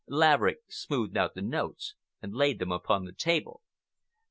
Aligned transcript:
Laverick 0.07 0.61
smoothed 0.67 1.15
out 1.15 1.35
the 1.35 1.43
notes 1.43 1.93
and 2.23 2.33
laid 2.33 2.57
them 2.57 2.71
upon 2.71 3.05
the 3.05 3.13
table. 3.13 3.61